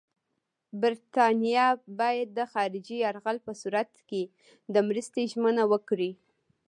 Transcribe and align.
برټانیه 0.81 1.65
باید 1.99 2.27
د 2.37 2.39
خارجي 2.53 2.95
یرغل 3.05 3.37
په 3.47 3.51
صورت 3.61 3.91
کې 4.09 4.21
د 4.73 4.75
مرستې 4.87 5.21
ژمنه 5.31 5.63
وکړي. 5.71 6.11